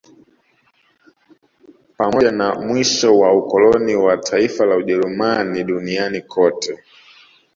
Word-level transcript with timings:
Pamoja 1.97 2.31
na 2.31 2.55
mwisho 2.55 3.19
wa 3.19 3.37
ukoloni 3.37 3.95
wa 3.95 4.17
taifa 4.17 4.65
la 4.65 4.75
Ujerumani 4.75 5.63
duniani 5.63 6.21
kote 6.21 6.83